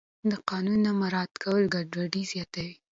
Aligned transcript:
د 0.31 0.33
قانون 0.49 0.79
نه 0.85 0.91
مراعت 0.99 1.31
ګډوډي 1.73 2.23
زیاتوي 2.31 2.75